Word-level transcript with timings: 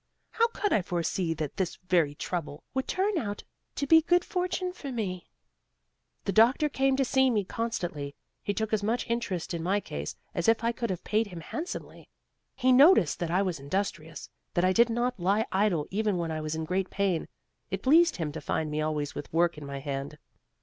How 0.31 0.47
could 0.47 0.73
I 0.73 0.81
foresee 0.81 1.35
that 1.35 1.57
this 1.57 1.75
very 1.85 2.15
trouble 2.15 2.63
would 2.73 2.87
turn 2.87 3.19
out 3.19 3.43
to 3.75 3.85
be 3.85 4.01
good 4.01 4.25
fortune 4.25 4.73
for 4.73 4.91
me?" 4.91 5.27
"The 6.25 6.31
doctor 6.31 6.69
came 6.69 6.95
to 6.95 7.05
see 7.05 7.29
me 7.29 7.43
constantly; 7.43 8.15
he 8.41 8.51
took 8.51 8.73
as 8.73 8.81
much 8.81 9.07
interest 9.07 9.53
in 9.53 9.61
my 9.61 9.79
case 9.79 10.15
as 10.33 10.47
if 10.47 10.63
I 10.63 10.71
could 10.71 10.89
have 10.89 11.03
paid 11.03 11.27
him 11.27 11.41
handsomely. 11.41 12.09
He 12.55 12.71
noticed 12.71 13.19
that 13.19 13.29
I 13.29 13.43
was 13.43 13.59
industrious, 13.59 14.31
that 14.55 14.65
I 14.65 14.73
did 14.73 14.89
not 14.89 15.19
lie 15.19 15.45
idle 15.51 15.85
even 15.91 16.17
when 16.17 16.31
I 16.31 16.41
was 16.41 16.55
in 16.55 16.65
great 16.65 16.89
pain. 16.89 17.27
It 17.69 17.83
pleased 17.83 18.15
him 18.15 18.31
to 18.31 18.41
find 18.41 18.71
me 18.71 18.81
always 18.81 19.13
with 19.13 19.31
work 19.31 19.55
in 19.55 19.67
my 19.67 19.77
hand. 19.77 20.17